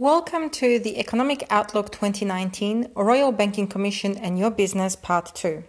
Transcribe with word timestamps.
Welcome 0.00 0.50
to 0.50 0.78
the 0.78 0.96
Economic 1.00 1.44
Outlook 1.50 1.90
2019 1.90 2.92
Royal 2.94 3.32
Banking 3.32 3.66
Commission 3.66 4.16
and 4.16 4.38
Your 4.38 4.48
Business 4.48 4.94
Part 4.94 5.34
2. 5.34 5.64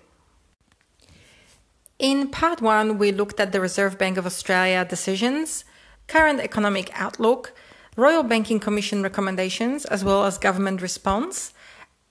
In 1.98 2.30
Part 2.30 2.62
1, 2.62 3.00
we 3.00 3.12
looked 3.12 3.40
at 3.40 3.54
the 3.54 3.60
Reserve 3.60 3.98
Bank 3.98 4.20
of 4.20 4.28
Australia 4.28 4.86
decisions, 4.86 5.66
current 6.06 6.42
economic 6.42 6.92
outlook, 6.94 7.56
Royal 7.96 8.22
Banking 8.22 8.60
Commission 8.60 9.02
recommendations, 9.02 9.84
as 9.86 10.04
well 10.04 10.24
as 10.24 10.38
government 10.38 10.80
response. 10.84 11.52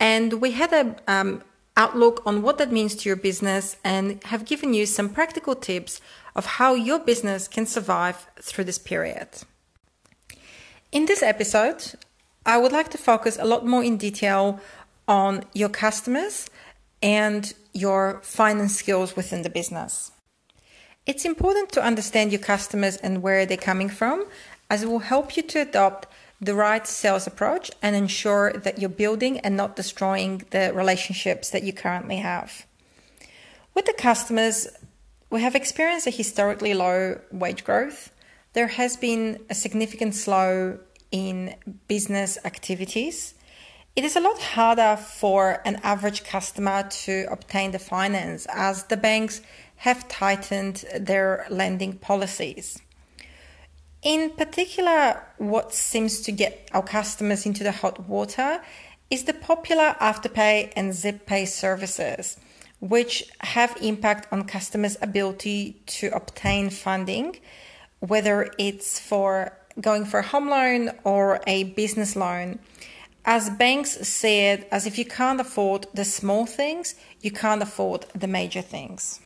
And 0.00 0.40
we 0.40 0.50
had 0.50 0.72
an 0.72 0.96
um, 1.06 1.44
outlook 1.76 2.20
on 2.26 2.42
what 2.42 2.58
that 2.58 2.72
means 2.72 2.96
to 2.96 3.08
your 3.08 3.14
business 3.14 3.76
and 3.84 4.20
have 4.24 4.44
given 4.44 4.74
you 4.74 4.86
some 4.86 5.08
practical 5.08 5.54
tips 5.54 6.00
of 6.34 6.46
how 6.46 6.74
your 6.74 6.98
business 6.98 7.46
can 7.46 7.64
survive 7.64 8.26
through 8.42 8.64
this 8.64 8.78
period. 8.78 9.28
In 10.90 11.04
this 11.04 11.22
episode, 11.22 11.94
I 12.48 12.56
would 12.56 12.72
like 12.72 12.88
to 12.92 12.98
focus 12.98 13.36
a 13.38 13.44
lot 13.44 13.66
more 13.66 13.84
in 13.84 13.98
detail 13.98 14.58
on 15.06 15.44
your 15.52 15.68
customers 15.68 16.48
and 17.02 17.52
your 17.74 18.20
finance 18.22 18.74
skills 18.74 19.14
within 19.14 19.42
the 19.42 19.50
business. 19.50 20.12
It's 21.04 21.26
important 21.26 21.72
to 21.72 21.82
understand 21.82 22.32
your 22.32 22.40
customers 22.40 22.96
and 22.96 23.22
where 23.22 23.44
they're 23.44 23.58
coming 23.58 23.90
from, 23.90 24.24
as 24.70 24.82
it 24.82 24.88
will 24.88 25.10
help 25.10 25.36
you 25.36 25.42
to 25.42 25.60
adopt 25.60 26.08
the 26.40 26.54
right 26.54 26.86
sales 26.86 27.26
approach 27.26 27.70
and 27.82 27.94
ensure 27.94 28.54
that 28.54 28.78
you're 28.78 28.88
building 29.04 29.40
and 29.40 29.54
not 29.54 29.76
destroying 29.76 30.42
the 30.50 30.72
relationships 30.72 31.50
that 31.50 31.64
you 31.64 31.74
currently 31.74 32.16
have. 32.16 32.64
With 33.74 33.84
the 33.84 33.92
customers, 33.92 34.66
we 35.28 35.42
have 35.42 35.54
experienced 35.54 36.06
a 36.06 36.10
historically 36.10 36.72
low 36.72 37.20
wage 37.30 37.62
growth. 37.62 38.10
There 38.54 38.68
has 38.68 38.96
been 38.96 39.38
a 39.50 39.54
significant 39.54 40.14
slow 40.14 40.78
in 41.10 41.54
business 41.86 42.38
activities, 42.44 43.34
it 43.96 44.04
is 44.04 44.16
a 44.16 44.20
lot 44.20 44.40
harder 44.40 44.96
for 44.96 45.60
an 45.64 45.80
average 45.82 46.22
customer 46.24 46.88
to 46.88 47.26
obtain 47.30 47.72
the 47.72 47.78
finance 47.78 48.46
as 48.52 48.84
the 48.84 48.96
banks 48.96 49.40
have 49.76 50.08
tightened 50.08 50.84
their 50.98 51.46
lending 51.50 51.94
policies. 51.94 52.80
In 54.02 54.30
particular, 54.30 55.26
what 55.38 55.74
seems 55.74 56.20
to 56.20 56.32
get 56.32 56.68
our 56.72 56.82
customers 56.82 57.44
into 57.44 57.64
the 57.64 57.72
hot 57.72 58.08
water 58.08 58.60
is 59.10 59.24
the 59.24 59.34
popular 59.34 59.96
Afterpay 60.00 60.72
and 60.76 60.92
ZipPay 60.92 61.48
services, 61.48 62.36
which 62.80 63.24
have 63.40 63.76
impact 63.80 64.32
on 64.32 64.44
customers' 64.44 64.96
ability 65.02 65.82
to 65.86 66.08
obtain 66.14 66.70
funding, 66.70 67.36
whether 67.98 68.52
it's 68.58 69.00
for 69.00 69.58
going 69.80 70.04
for 70.04 70.20
a 70.20 70.26
home 70.26 70.48
loan 70.48 70.90
or 71.04 71.40
a 71.46 71.64
business 71.64 72.16
loan. 72.16 72.58
As 73.24 73.50
banks 73.50 73.90
see 74.08 74.40
it, 74.40 74.68
as 74.70 74.86
if 74.86 74.98
you 74.98 75.04
can't 75.04 75.40
afford 75.40 75.86
the 75.92 76.04
small 76.04 76.46
things, 76.46 76.94
you 77.20 77.30
can't 77.30 77.62
afford 77.62 78.06
the 78.14 78.26
major 78.26 78.62
things. 78.62 79.20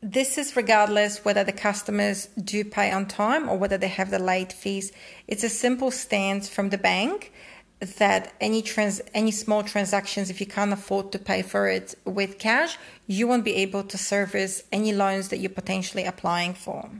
This 0.00 0.38
is 0.38 0.54
regardless 0.54 1.24
whether 1.24 1.42
the 1.42 1.52
customers 1.52 2.26
do 2.42 2.64
pay 2.64 2.92
on 2.92 3.06
time 3.06 3.48
or 3.48 3.58
whether 3.58 3.76
they 3.76 3.88
have 3.88 4.10
the 4.10 4.20
late 4.20 4.52
fees. 4.52 4.92
It's 5.26 5.42
a 5.42 5.48
simple 5.48 5.90
stance 5.90 6.48
from 6.48 6.70
the 6.70 6.78
bank 6.78 7.32
that 7.80 8.32
any 8.40 8.62
trans 8.62 9.00
any 9.14 9.30
small 9.30 9.62
transactions 9.62 10.30
if 10.30 10.40
you 10.40 10.46
can't 10.46 10.72
afford 10.72 11.12
to 11.12 11.18
pay 11.18 11.42
for 11.42 11.68
it 11.68 11.94
with 12.04 12.38
cash 12.38 12.76
you 13.06 13.26
won't 13.28 13.44
be 13.44 13.54
able 13.54 13.84
to 13.84 13.96
service 13.96 14.64
any 14.72 14.92
loans 14.92 15.28
that 15.28 15.38
you're 15.38 15.50
potentially 15.50 16.04
applying 16.04 16.54
for 16.54 16.90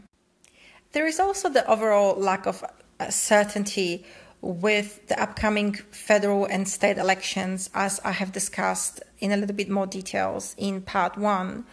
there 0.92 1.06
is 1.06 1.20
also 1.20 1.48
the 1.48 1.66
overall 1.70 2.16
lack 2.16 2.46
of 2.46 2.64
uh, 2.98 3.10
certainty 3.10 4.04
with 4.40 5.06
the 5.08 5.20
upcoming 5.20 5.74
federal 5.74 6.44
and 6.46 6.68
state 6.68 6.98
elections, 6.98 7.70
as 7.74 8.00
I 8.04 8.12
have 8.12 8.32
discussed 8.32 9.02
in 9.18 9.32
a 9.32 9.36
little 9.36 9.56
bit 9.56 9.68
more 9.68 9.86
details 9.86 10.54
in 10.56 10.80
part 10.82 11.16
one. 11.16 11.64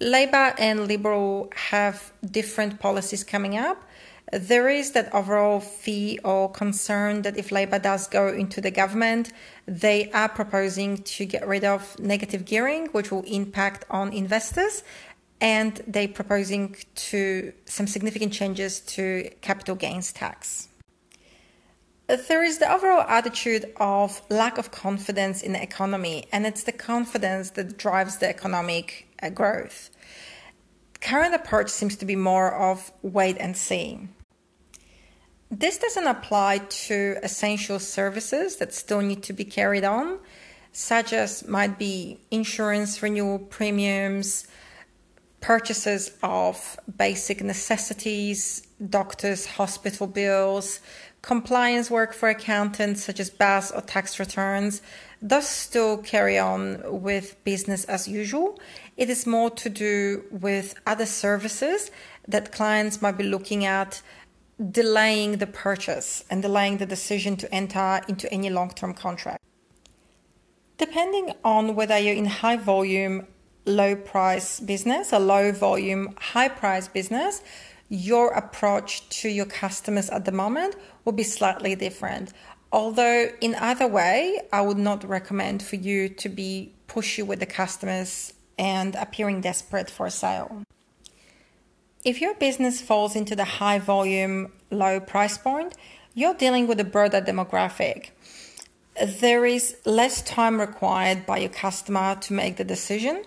Labour 0.00 0.54
and 0.58 0.86
Liberal 0.86 1.50
have 1.54 2.12
different 2.30 2.80
policies 2.80 3.24
coming 3.24 3.56
up. 3.56 3.82
There 4.32 4.68
is 4.68 4.92
that 4.92 5.14
overall 5.14 5.60
fee 5.60 6.18
or 6.24 6.50
concern 6.50 7.22
that 7.22 7.36
if 7.36 7.52
Labour 7.52 7.78
does 7.78 8.08
go 8.08 8.28
into 8.28 8.60
the 8.60 8.70
government, 8.70 9.32
they 9.66 10.10
are 10.10 10.28
proposing 10.28 10.98
to 10.98 11.24
get 11.24 11.46
rid 11.46 11.64
of 11.64 11.98
negative 11.98 12.44
gearing, 12.44 12.86
which 12.86 13.10
will 13.10 13.22
impact 13.22 13.84
on 13.90 14.12
investors 14.12 14.82
and 15.40 15.82
they're 15.86 16.08
proposing 16.08 16.76
to 16.94 17.52
some 17.66 17.86
significant 17.86 18.32
changes 18.32 18.80
to 18.80 19.30
capital 19.40 19.74
gains 19.74 20.12
tax. 20.12 20.68
There 22.06 22.44
is 22.44 22.58
the 22.58 22.70
overall 22.70 23.00
attitude 23.00 23.72
of 23.78 24.20
lack 24.28 24.58
of 24.58 24.70
confidence 24.70 25.42
in 25.42 25.54
the 25.54 25.62
economy, 25.62 26.26
and 26.32 26.46
it's 26.46 26.64
the 26.64 26.72
confidence 26.72 27.50
that 27.50 27.78
drives 27.78 28.18
the 28.18 28.28
economic 28.28 29.08
uh, 29.22 29.30
growth. 29.30 29.90
Current 31.00 31.34
approach 31.34 31.70
seems 31.70 31.96
to 31.96 32.04
be 32.04 32.14
more 32.14 32.54
of 32.54 32.92
wait 33.02 33.38
and 33.40 33.56
see. 33.56 34.08
This 35.50 35.78
doesn't 35.78 36.06
apply 36.06 36.58
to 36.58 37.16
essential 37.22 37.78
services 37.78 38.56
that 38.56 38.74
still 38.74 39.00
need 39.00 39.22
to 39.22 39.32
be 39.32 39.44
carried 39.44 39.84
on, 39.84 40.18
such 40.72 41.12
as 41.12 41.46
might 41.48 41.78
be 41.78 42.20
insurance 42.30 43.02
renewal 43.02 43.38
premiums, 43.38 44.46
purchases 45.44 46.10
of 46.22 46.80
basic 46.96 47.42
necessities, 47.42 48.66
doctors, 48.88 49.44
hospital 49.44 50.06
bills, 50.06 50.80
compliance 51.20 51.90
work 51.90 52.14
for 52.14 52.30
accountants 52.30 53.04
such 53.04 53.20
as 53.20 53.28
BAS 53.28 53.70
or 53.70 53.82
tax 53.82 54.18
returns 54.18 54.80
does 55.26 55.46
still 55.46 55.98
carry 55.98 56.38
on 56.38 56.80
with 57.02 57.36
business 57.44 57.84
as 57.84 58.08
usual. 58.08 58.58
It 58.96 59.10
is 59.10 59.26
more 59.26 59.50
to 59.50 59.68
do 59.68 60.24
with 60.30 60.76
other 60.86 61.04
services 61.04 61.90
that 62.26 62.50
clients 62.50 63.02
might 63.02 63.18
be 63.18 63.24
looking 63.24 63.66
at 63.66 64.00
delaying 64.70 65.32
the 65.36 65.46
purchase 65.46 66.24
and 66.30 66.40
delaying 66.40 66.78
the 66.78 66.86
decision 66.86 67.36
to 67.36 67.54
enter 67.54 68.00
into 68.08 68.32
any 68.32 68.48
long 68.48 68.70
term 68.70 68.94
contract. 68.94 69.42
Depending 70.78 71.34
on 71.44 71.74
whether 71.74 71.98
you're 71.98 72.14
in 72.14 72.24
high 72.24 72.56
volume 72.56 73.26
low 73.66 73.96
price 73.96 74.60
business, 74.60 75.12
a 75.12 75.18
low 75.18 75.52
volume, 75.52 76.14
high 76.18 76.48
price 76.48 76.88
business, 76.88 77.42
your 77.88 78.32
approach 78.32 79.08
to 79.20 79.28
your 79.28 79.46
customers 79.46 80.10
at 80.10 80.24
the 80.24 80.32
moment 80.32 80.76
will 81.04 81.12
be 81.12 81.22
slightly 81.22 81.74
different. 81.74 82.32
Although, 82.72 83.28
in 83.40 83.54
either 83.54 83.86
way, 83.86 84.40
I 84.52 84.60
would 84.62 84.78
not 84.78 85.08
recommend 85.08 85.62
for 85.62 85.76
you 85.76 86.08
to 86.08 86.28
be 86.28 86.72
pushy 86.88 87.24
with 87.24 87.40
the 87.40 87.46
customers 87.46 88.32
and 88.58 88.94
appearing 88.96 89.40
desperate 89.40 89.90
for 89.90 90.06
a 90.06 90.10
sale. 90.10 90.62
If 92.04 92.20
your 92.20 92.34
business 92.34 92.80
falls 92.80 93.16
into 93.16 93.36
the 93.36 93.44
high 93.44 93.78
volume, 93.78 94.52
low 94.70 95.00
price 95.00 95.38
point, 95.38 95.74
you're 96.14 96.34
dealing 96.34 96.66
with 96.66 96.78
a 96.80 96.84
broader 96.84 97.20
demographic. 97.20 98.10
There 99.02 99.44
is 99.44 99.76
less 99.84 100.22
time 100.22 100.60
required 100.60 101.26
by 101.26 101.38
your 101.38 101.48
customer 101.50 102.16
to 102.16 102.32
make 102.32 102.56
the 102.56 102.64
decision 102.64 103.24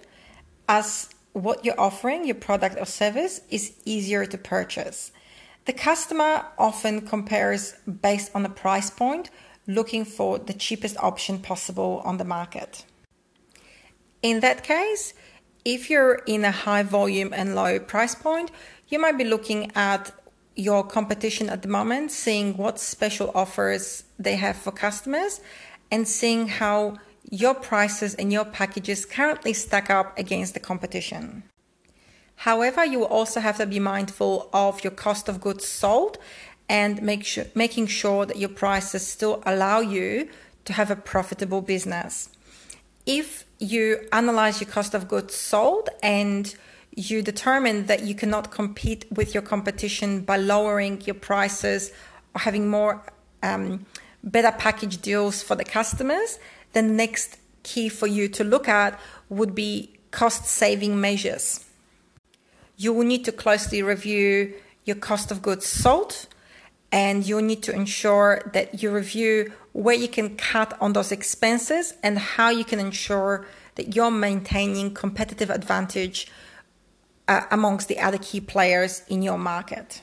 as 0.67 1.09
what 1.33 1.63
you're 1.63 1.79
offering, 1.79 2.25
your 2.25 2.35
product 2.35 2.78
or 2.79 2.85
service, 2.85 3.41
is 3.50 3.73
easier 3.85 4.25
to 4.25 4.38
purchase. 4.38 5.11
The 5.66 5.73
customer 5.73 6.45
often 6.57 7.01
compares 7.01 7.73
based 8.01 8.31
on 8.33 8.44
the 8.44 8.50
price 8.50 8.89
point, 8.89 9.29
looking 9.67 10.05
for 10.05 10.39
the 10.39 10.53
cheapest 10.53 10.97
option 10.97 11.39
possible 11.39 12.01
on 12.05 12.17
the 12.17 12.23
market. 12.23 12.85
In 14.22 14.39
that 14.39 14.63
case, 14.63 15.13
if 15.66 15.89
you're 15.89 16.22
in 16.25 16.45
a 16.45 16.51
high 16.51 16.84
volume 16.84 17.34
and 17.34 17.53
low 17.53 17.79
price 17.79 18.16
point, 18.16 18.49
you 18.88 18.97
might 18.97 19.17
be 19.17 19.25
looking 19.25 19.72
at 19.75 20.11
your 20.55 20.84
competition 20.84 21.49
at 21.49 21.61
the 21.61 21.67
moment, 21.67 22.11
seeing 22.11 22.57
what 22.57 22.79
special 22.79 23.31
offers 23.35 24.05
they 24.17 24.37
have 24.37 24.55
for 24.55 24.72
customers, 24.72 25.41
and 25.91 26.08
seeing 26.08 26.47
how 26.47 26.97
your 27.29 27.53
prices 27.53 28.16
and 28.16 28.32
your 28.32 28.46
packages 28.46 29.06
currently 29.06 29.53
stack 29.53 29.90
up 29.90 30.18
against 30.18 30.53
the 30.53 30.59
competition. 30.59 31.44
However, 32.38 32.85
you 32.85 33.00
will 33.00 33.08
also 33.08 33.40
have 33.40 33.58
to 33.58 33.66
be 33.66 33.79
mindful 33.79 34.50
of 34.53 34.84
your 34.84 34.91
cost 34.91 35.28
of 35.28 35.41
goods 35.41 35.68
sold 35.68 36.18
and 36.70 37.02
make 37.02 37.26
sure, 37.26 37.46
making 37.56 37.88
sure 37.88 38.26
that 38.26 38.38
your 38.38 38.50
prices 38.50 39.06
still 39.06 39.41
allow 39.46 39.79
you 39.79 40.29
to 40.66 40.74
have 40.74 40.91
a 40.91 40.96
profitable 40.96 41.62
business. 41.62 42.29
If 43.06 43.46
you 43.59 44.08
analyze 44.12 44.62
your 44.62 44.70
cost 44.70 44.94
of 44.94 45.08
goods 45.08 45.34
sold 45.34 45.90
and 46.03 46.53
you 46.96 47.22
determine 47.22 47.85
that 47.85 48.03
you 48.03 48.14
cannot 48.14 48.52
compete 48.52 49.06
with 49.12 49.34
your 49.34 49.44
competition 49.44 50.22
by 50.22 50.38
lowering 50.38 51.02
your 51.02 51.16
prices 51.16 51.91
or 52.35 52.41
having 52.41 52.70
more 52.70 53.02
um, 53.44 53.85
better 54.23 54.52
package 54.52 55.02
deals 55.02 55.41
for 55.41 55.56
the 55.56 55.64
customers, 55.64 56.38
the 56.73 56.81
next 56.81 57.37
key 57.64 57.90
for 57.90 58.08
you 58.08 58.28
to 58.29 58.43
look 58.43 58.67
at 58.67 58.99
would 59.29 59.53
be 59.53 59.97
cost 60.11 60.46
saving 60.46 60.99
measures. 60.99 61.66
You 62.78 62.93
will 62.93 63.05
need 63.05 63.25
to 63.25 63.31
closely 63.31 63.81
review 63.81 64.53
your 64.85 64.96
cost 64.96 65.31
of 65.31 65.41
goods 65.41 65.66
sold 65.66 66.28
and 66.91 67.28
you'll 67.28 67.41
need 67.41 67.64
to 67.64 67.73
ensure 67.73 68.49
that 68.53 68.81
you 68.81 68.91
review 68.91 69.52
where 69.73 69.96
you 69.96 70.08
can 70.08 70.37
cut 70.37 70.78
on 70.79 70.93
those 70.93 71.11
expenses 71.11 71.93
and 72.02 72.17
how 72.17 72.49
you 72.49 72.64
can 72.64 72.79
ensure 72.79 73.46
that 73.75 73.96
you're 73.96 74.11
maintaining 74.11 74.93
competitive 74.93 75.49
advantage 75.49 76.31
uh, 77.28 77.41
amongst 77.52 77.87
the 77.87 77.99
other 77.99 78.17
key 78.17 78.40
players 78.40 79.03
in 79.09 79.22
your 79.22 79.37
market. 79.37 80.02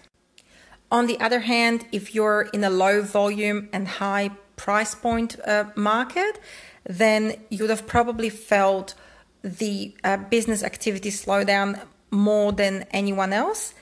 On 0.91 1.07
the 1.07 1.19
other 1.19 1.41
hand, 1.41 1.87
if 1.91 2.15
you're 2.15 2.43
in 2.53 2.63
a 2.63 2.71
low 2.71 3.03
volume 3.03 3.69
and 3.73 3.89
high 3.89 4.31
price 4.57 4.95
point 4.95 5.37
uh, 5.47 5.65
market, 5.77 6.41
then 6.85 7.37
you 7.51 7.65
would 7.65 7.71
have 7.71 7.87
probably 7.87 8.31
felt 8.31 8.95
the 9.43 9.95
uh, 10.05 10.17
business 10.17 10.63
activity 10.63 11.11
slow 11.11 11.45
down 11.45 11.81
more 12.11 12.53
than 12.53 12.87
anyone 12.91 13.33
else. 13.33 13.75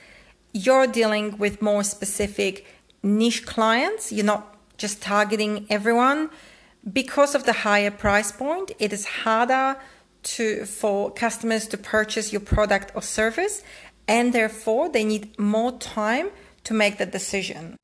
You're 0.52 0.86
dealing 0.86 1.38
with 1.38 1.62
more 1.62 1.84
specific 1.84 2.66
niche 3.02 3.46
clients. 3.46 4.12
You're 4.12 4.26
not 4.26 4.56
just 4.76 5.00
targeting 5.02 5.66
everyone. 5.70 6.30
Because 6.92 7.34
of 7.34 7.44
the 7.44 7.52
higher 7.52 7.90
price 7.90 8.32
point, 8.32 8.72
it 8.78 8.92
is 8.92 9.06
harder 9.06 9.76
to 10.22 10.64
for 10.64 11.10
customers 11.10 11.66
to 11.68 11.76
purchase 11.76 12.32
your 12.32 12.40
product 12.40 12.92
or 12.94 13.02
service 13.02 13.62
and 14.06 14.32
therefore 14.32 14.88
they 14.88 15.04
need 15.04 15.38
more 15.38 15.72
time 15.78 16.30
to 16.64 16.74
make 16.74 16.98
the 16.98 17.06
decision. 17.06 17.76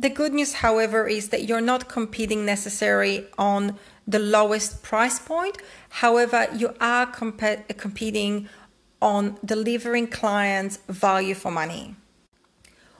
The 0.00 0.08
good 0.08 0.32
news, 0.32 0.54
however, 0.54 1.06
is 1.06 1.28
that 1.28 1.44
you're 1.44 1.60
not 1.60 1.90
competing 1.90 2.46
necessarily 2.46 3.26
on 3.36 3.78
the 4.06 4.18
lowest 4.18 4.82
price 4.82 5.18
point. 5.18 5.58
However, 5.90 6.48
you 6.56 6.74
are 6.80 7.04
comp- 7.04 7.68
competing 7.76 8.48
on 9.02 9.36
delivering 9.44 10.06
clients 10.06 10.78
value 10.88 11.34
for 11.34 11.50
money. 11.50 11.96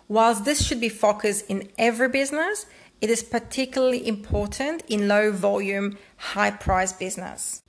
Whilst 0.08 0.44
this 0.44 0.62
should 0.62 0.78
be 0.78 0.90
focused 0.90 1.46
in 1.48 1.70
every 1.78 2.10
business, 2.10 2.66
it 3.00 3.08
is 3.08 3.22
particularly 3.22 4.06
important 4.06 4.82
in 4.86 5.08
low 5.08 5.32
volume, 5.32 5.96
high 6.18 6.50
price 6.50 6.92
business. 6.92 7.62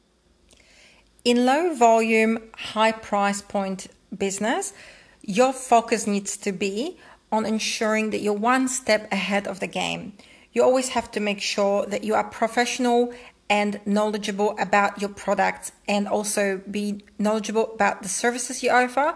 In 1.23 1.45
low 1.45 1.73
volume, 1.73 2.37
high 2.73 2.91
price 2.91 3.41
point 3.41 3.87
business, 4.17 4.73
your 5.21 5.53
focus 5.53 6.05
needs 6.05 6.35
to 6.35 6.51
be 6.51 6.97
on 7.31 7.45
ensuring 7.45 8.09
that 8.11 8.21
you're 8.21 8.33
one 8.33 8.67
step 8.67 9.11
ahead 9.11 9.47
of 9.47 9.59
the 9.59 9.67
game. 9.67 10.13
You 10.53 10.63
always 10.63 10.89
have 10.89 11.09
to 11.11 11.19
make 11.19 11.41
sure 11.41 11.85
that 11.85 12.03
you 12.03 12.13
are 12.13 12.23
professional 12.23 13.13
and 13.49 13.79
knowledgeable 13.85 14.55
about 14.59 15.01
your 15.01 15.09
products 15.09 15.71
and 15.87 16.07
also 16.07 16.61
be 16.69 17.03
knowledgeable 17.19 17.73
about 17.73 18.01
the 18.01 18.09
services 18.09 18.63
you 18.63 18.69
offer 18.69 19.15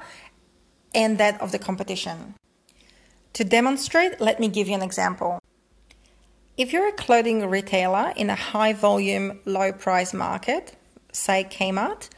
and 0.93 1.17
that 1.17 1.39
of 1.41 1.51
the 1.51 1.59
competition. 1.59 2.35
To 3.33 3.43
demonstrate, 3.43 4.21
let 4.21 4.39
me 4.39 4.47
give 4.47 4.67
you 4.67 4.75
an 4.75 4.81
example. 4.81 5.39
If 6.57 6.71
you're 6.71 6.87
a 6.87 6.93
clothing 6.93 7.45
retailer 7.49 8.13
in 8.15 8.29
a 8.29 8.35
high 8.35 8.71
volume, 8.71 9.41
low 9.43 9.73
price 9.73 10.13
market, 10.13 10.77
say 11.11 11.43
Kmart, 11.43 12.09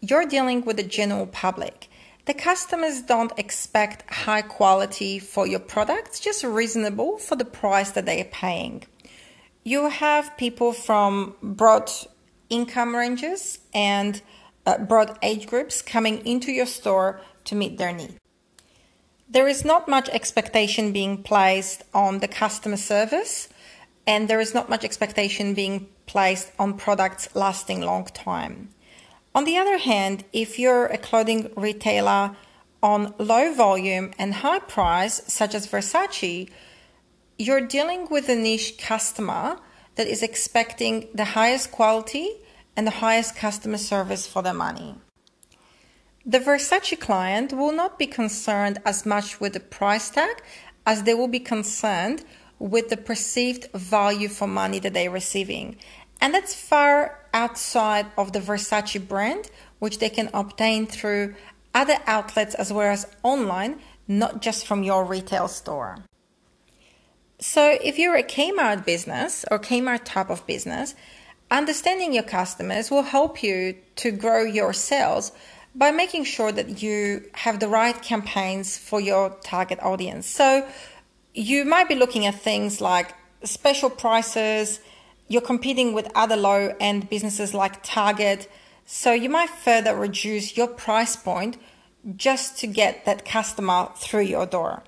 you're 0.00 0.26
dealing 0.26 0.64
with 0.64 0.76
the 0.76 0.82
general 0.82 1.26
public. 1.26 1.88
The 2.28 2.34
customers 2.34 3.00
don't 3.00 3.32
expect 3.38 4.12
high 4.12 4.42
quality 4.42 5.18
for 5.18 5.46
your 5.46 5.60
products, 5.60 6.20
just 6.20 6.44
reasonable 6.44 7.16
for 7.16 7.36
the 7.36 7.46
price 7.46 7.92
that 7.92 8.04
they 8.04 8.20
are 8.20 8.32
paying. 8.44 8.84
You 9.64 9.88
have 9.88 10.36
people 10.36 10.74
from 10.74 11.36
broad 11.42 11.90
income 12.50 12.94
ranges 12.94 13.60
and 13.72 14.20
uh, 14.66 14.76
broad 14.76 15.18
age 15.22 15.46
groups 15.46 15.80
coming 15.80 16.18
into 16.26 16.52
your 16.52 16.66
store 16.66 17.22
to 17.44 17.54
meet 17.54 17.78
their 17.78 17.94
needs. 17.94 18.20
There 19.26 19.48
is 19.48 19.64
not 19.64 19.88
much 19.88 20.10
expectation 20.10 20.92
being 20.92 21.22
placed 21.22 21.82
on 21.94 22.18
the 22.18 22.28
customer 22.28 22.76
service, 22.76 23.48
and 24.06 24.28
there 24.28 24.40
is 24.40 24.52
not 24.52 24.68
much 24.68 24.84
expectation 24.84 25.54
being 25.54 25.88
placed 26.04 26.52
on 26.58 26.74
products 26.74 27.34
lasting 27.34 27.80
long 27.80 28.04
time. 28.04 28.68
On 29.34 29.44
the 29.44 29.56
other 29.56 29.78
hand, 29.78 30.24
if 30.32 30.58
you're 30.58 30.86
a 30.86 30.98
clothing 30.98 31.50
retailer 31.56 32.36
on 32.82 33.14
low 33.18 33.52
volume 33.52 34.12
and 34.18 34.34
high 34.34 34.60
price, 34.60 35.22
such 35.26 35.54
as 35.54 35.66
Versace, 35.66 36.48
you're 37.38 37.60
dealing 37.60 38.08
with 38.10 38.28
a 38.28 38.34
niche 38.34 38.78
customer 38.78 39.58
that 39.94 40.06
is 40.06 40.22
expecting 40.22 41.08
the 41.14 41.24
highest 41.24 41.70
quality 41.70 42.30
and 42.76 42.86
the 42.86 43.00
highest 43.02 43.36
customer 43.36 43.78
service 43.78 44.26
for 44.26 44.42
their 44.42 44.54
money. 44.54 44.94
The 46.24 46.40
Versace 46.40 46.98
client 46.98 47.52
will 47.52 47.72
not 47.72 47.98
be 47.98 48.06
concerned 48.06 48.78
as 48.84 49.06
much 49.06 49.40
with 49.40 49.54
the 49.54 49.60
price 49.60 50.10
tag 50.10 50.42
as 50.86 51.02
they 51.02 51.14
will 51.14 51.28
be 51.28 51.40
concerned 51.40 52.24
with 52.58 52.88
the 52.88 52.96
perceived 52.96 53.70
value 53.72 54.28
for 54.28 54.46
money 54.46 54.78
that 54.80 54.94
they're 54.94 55.10
receiving. 55.10 55.76
And 56.20 56.34
that's 56.34 56.54
far 56.54 57.17
outside 57.32 58.06
of 58.16 58.32
the 58.32 58.40
Versace 58.40 59.06
brand, 59.06 59.50
which 59.78 59.98
they 59.98 60.10
can 60.10 60.30
obtain 60.34 60.86
through 60.86 61.34
other 61.74 61.96
outlets 62.06 62.54
as 62.54 62.72
well 62.72 62.92
as 62.92 63.06
online, 63.22 63.80
not 64.06 64.42
just 64.42 64.66
from 64.66 64.82
your 64.82 65.04
retail 65.04 65.48
store. 65.48 65.98
So, 67.40 67.78
if 67.82 67.98
you're 67.98 68.16
a 68.16 68.22
Kmart 68.22 68.84
business 68.84 69.44
or 69.50 69.58
Kmart 69.60 70.04
type 70.04 70.28
of 70.28 70.44
business, 70.46 70.96
understanding 71.50 72.12
your 72.12 72.24
customers 72.24 72.90
will 72.90 73.04
help 73.04 73.42
you 73.42 73.76
to 73.96 74.10
grow 74.10 74.42
your 74.42 74.72
sales 74.72 75.30
by 75.74 75.92
making 75.92 76.24
sure 76.24 76.50
that 76.50 76.82
you 76.82 77.30
have 77.34 77.60
the 77.60 77.68
right 77.68 78.00
campaigns 78.02 78.76
for 78.76 79.00
your 79.00 79.36
target 79.44 79.78
audience. 79.80 80.26
So, 80.26 80.66
you 81.32 81.64
might 81.64 81.88
be 81.88 81.94
looking 81.94 82.26
at 82.26 82.34
things 82.34 82.80
like 82.80 83.14
special 83.44 83.90
prices, 83.90 84.80
you're 85.28 85.42
competing 85.42 85.92
with 85.92 86.10
other 86.14 86.36
low 86.36 86.74
end 86.80 87.08
businesses 87.08 87.54
like 87.54 87.82
Target. 87.82 88.50
So 88.86 89.12
you 89.12 89.28
might 89.28 89.50
further 89.50 89.94
reduce 89.94 90.56
your 90.56 90.68
price 90.68 91.14
point 91.14 91.58
just 92.16 92.58
to 92.58 92.66
get 92.66 93.04
that 93.04 93.24
customer 93.24 93.90
through 93.96 94.22
your 94.22 94.46
door. 94.46 94.82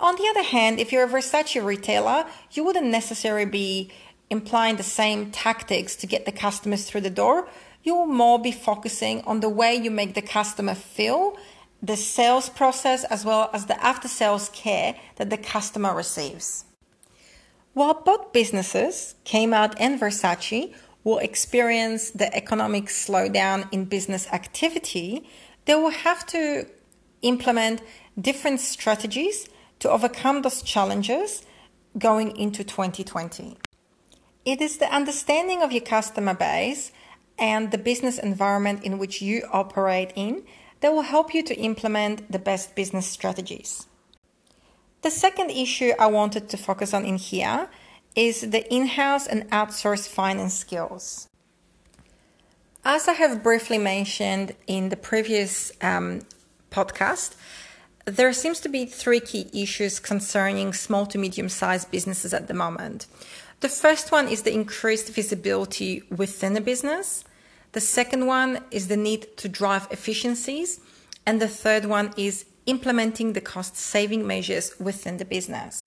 On 0.00 0.16
the 0.16 0.26
other 0.28 0.42
hand, 0.42 0.80
if 0.80 0.90
you're 0.90 1.04
a 1.04 1.08
Versace 1.08 1.62
retailer, 1.64 2.26
you 2.50 2.64
wouldn't 2.64 2.86
necessarily 2.86 3.44
be 3.44 3.90
implying 4.30 4.76
the 4.76 4.82
same 4.82 5.30
tactics 5.30 5.94
to 5.96 6.06
get 6.06 6.24
the 6.24 6.32
customers 6.32 6.84
through 6.84 7.02
the 7.02 7.10
door. 7.10 7.46
You 7.84 7.94
will 7.94 8.06
more 8.06 8.40
be 8.40 8.52
focusing 8.52 9.20
on 9.22 9.40
the 9.40 9.48
way 9.48 9.74
you 9.74 9.90
make 9.90 10.14
the 10.14 10.22
customer 10.22 10.74
feel, 10.74 11.36
the 11.82 11.96
sales 11.96 12.48
process, 12.48 13.04
as 13.04 13.24
well 13.24 13.50
as 13.52 13.66
the 13.66 13.84
after 13.84 14.08
sales 14.08 14.48
care 14.54 14.96
that 15.16 15.30
the 15.30 15.36
customer 15.36 15.94
receives. 15.94 16.64
While 17.74 17.94
both 17.94 18.32
businesses, 18.32 19.14
Kmart 19.24 19.74
and 19.78 19.98
Versace, 19.98 20.74
will 21.04 21.18
experience 21.18 22.10
the 22.10 22.32
economic 22.34 22.84
slowdown 22.86 23.66
in 23.72 23.86
business 23.86 24.28
activity, 24.28 25.28
they 25.64 25.74
will 25.74 25.90
have 25.90 26.26
to 26.26 26.66
implement 27.22 27.82
different 28.20 28.60
strategies 28.60 29.48
to 29.78 29.90
overcome 29.90 30.42
those 30.42 30.62
challenges 30.62 31.44
going 31.98 32.36
into 32.36 32.62
2020. 32.62 33.56
It 34.44 34.60
is 34.60 34.78
the 34.78 34.92
understanding 34.92 35.62
of 35.62 35.72
your 35.72 35.82
customer 35.82 36.34
base 36.34 36.92
and 37.38 37.70
the 37.70 37.78
business 37.78 38.18
environment 38.18 38.84
in 38.84 38.98
which 38.98 39.22
you 39.22 39.42
operate 39.52 40.12
in 40.14 40.44
that 40.80 40.92
will 40.92 41.02
help 41.02 41.32
you 41.32 41.42
to 41.44 41.56
implement 41.56 42.30
the 42.30 42.38
best 42.38 42.74
business 42.74 43.06
strategies. 43.06 43.86
The 45.02 45.10
second 45.10 45.50
issue 45.50 45.92
I 45.98 46.06
wanted 46.06 46.48
to 46.50 46.56
focus 46.56 46.94
on 46.94 47.04
in 47.04 47.16
here 47.16 47.68
is 48.14 48.42
the 48.42 48.62
in 48.72 48.86
house 48.86 49.26
and 49.26 49.50
outsourced 49.50 50.08
finance 50.08 50.54
skills. 50.54 51.28
As 52.84 53.08
I 53.08 53.12
have 53.14 53.42
briefly 53.42 53.78
mentioned 53.78 54.54
in 54.66 54.88
the 54.90 54.96
previous 54.96 55.72
um, 55.80 56.22
podcast, 56.70 57.34
there 58.04 58.32
seems 58.32 58.60
to 58.60 58.68
be 58.68 58.86
three 58.86 59.20
key 59.20 59.48
issues 59.52 59.98
concerning 59.98 60.72
small 60.72 61.06
to 61.06 61.18
medium 61.18 61.48
sized 61.48 61.90
businesses 61.90 62.32
at 62.32 62.48
the 62.48 62.54
moment. 62.54 63.06
The 63.60 63.68
first 63.68 64.10
one 64.10 64.28
is 64.28 64.42
the 64.42 64.52
increased 64.52 65.12
visibility 65.12 66.02
within 66.10 66.54
the 66.54 66.60
business. 66.60 67.24
The 67.72 67.80
second 67.80 68.26
one 68.26 68.60
is 68.70 68.88
the 68.88 68.96
need 68.96 69.36
to 69.38 69.48
drive 69.48 69.86
efficiencies. 69.90 70.80
And 71.24 71.40
the 71.40 71.48
third 71.48 71.84
one 71.84 72.12
is 72.16 72.44
implementing 72.66 73.32
the 73.32 73.40
cost 73.40 73.76
saving 73.76 74.26
measures 74.26 74.74
within 74.78 75.16
the 75.16 75.24
business. 75.24 75.82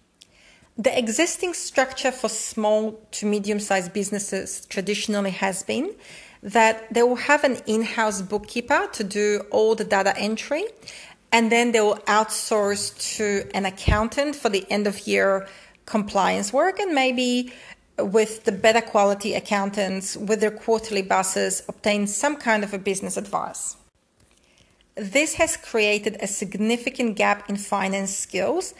The 0.77 0.97
existing 0.97 1.53
structure 1.53 2.11
for 2.11 2.27
small 2.29 2.99
to 3.11 3.25
medium 3.25 3.59
sized 3.59 3.93
businesses 3.93 4.65
traditionally 4.65 5.31
has 5.31 5.63
been 5.63 5.95
that 6.43 6.93
they 6.93 7.01
will 7.01 7.15
have 7.15 7.43
an 7.43 7.57
in 7.65 7.81
house 7.81 8.21
bookkeeper 8.21 8.87
to 8.91 9.03
do 9.03 9.45
all 9.51 9.73
the 9.75 9.85
data 9.85 10.15
entry, 10.17 10.65
and 11.31 11.51
then 11.51 11.71
they 11.71 11.81
will 11.81 11.97
outsource 12.07 13.15
to 13.15 13.49
an 13.53 13.65
accountant 13.65 14.35
for 14.35 14.49
the 14.49 14.65
end 14.69 14.85
of 14.85 15.07
year 15.07 15.47
compliance 15.85 16.51
work, 16.51 16.79
and 16.79 16.93
maybe 16.93 17.53
with 17.97 18.43
the 18.43 18.51
better 18.51 18.81
quality 18.81 19.33
accountants 19.33 20.17
with 20.17 20.41
their 20.41 20.51
quarterly 20.51 21.01
BASes 21.01 21.63
obtain 21.69 22.05
some 22.05 22.35
kind 22.35 22.63
of 22.63 22.73
a 22.73 22.77
business 22.77 23.15
advice. 23.15 23.77
This 24.95 25.35
has 25.35 25.57
created 25.57 26.17
a 26.21 26.27
significant 26.27 27.17
gap 27.17 27.49
in 27.49 27.57
finance 27.57 28.15
skills 28.15 28.73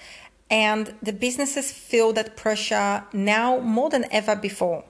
and 0.50 0.96
the 1.02 1.12
businesses 1.12 1.72
feel 1.72 2.14
that 2.14 2.38
pressure 2.38 3.04
now 3.12 3.60
more 3.60 3.90
than 3.90 4.06
ever 4.12 4.36
before. 4.36 4.86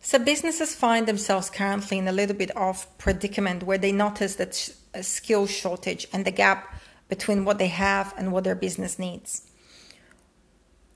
So, 0.00 0.18
businesses 0.18 0.74
find 0.74 1.06
themselves 1.06 1.48
currently 1.48 1.96
in 1.96 2.08
a 2.08 2.12
little 2.12 2.36
bit 2.36 2.50
of 2.50 2.86
predicament 2.98 3.62
where 3.62 3.78
they 3.78 3.92
notice 3.92 4.34
that 4.36 4.68
a 4.92 5.02
skill 5.02 5.46
shortage 5.46 6.06
and 6.12 6.26
the 6.26 6.30
gap 6.30 6.74
between 7.08 7.46
what 7.46 7.56
they 7.56 7.68
have 7.68 8.12
and 8.18 8.30
what 8.30 8.44
their 8.44 8.54
business 8.54 8.98
needs. 8.98 9.50